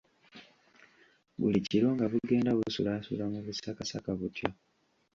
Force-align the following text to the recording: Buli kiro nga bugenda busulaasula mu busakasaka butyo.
Buli 1.39 1.59
kiro 1.69 1.87
nga 1.95 2.05
bugenda 2.11 2.51
busulaasula 2.59 3.23
mu 3.33 3.39
busakasaka 3.45 4.11
butyo. 4.19 4.47